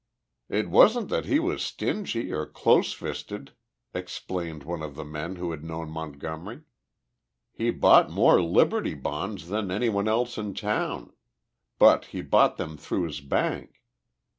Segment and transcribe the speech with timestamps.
[0.49, 3.51] "It wasn't that he was stingy or close fisted,"
[3.93, 6.61] explained one of the men who had known Montgomery.
[7.53, 11.13] "He bought more Liberty Bonds than anyone else in town
[11.77, 13.83] but he bought them through his bank.